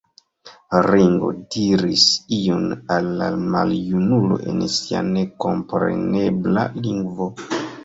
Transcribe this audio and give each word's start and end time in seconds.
Ringo 0.85 1.27
diris 1.55 2.05
ion 2.37 2.65
al 2.95 3.11
la 3.21 3.29
maljunulo 3.59 4.41
en 4.55 4.65
sia 4.79 5.05
nekomprenebla 5.13 6.67
lingvo. 6.83 7.33